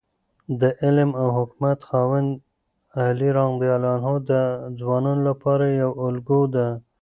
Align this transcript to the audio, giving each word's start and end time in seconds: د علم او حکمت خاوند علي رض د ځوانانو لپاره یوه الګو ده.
د 0.61 0.63
علم 0.81 1.09
او 1.21 1.27
حکمت 1.37 1.79
خاوند 1.89 2.29
علي 3.05 3.29
رض 3.37 4.21
د 4.31 4.31
ځوانانو 4.79 5.21
لپاره 5.29 5.65
یوه 5.81 5.99
الګو 6.09 6.41
ده. 6.55 6.67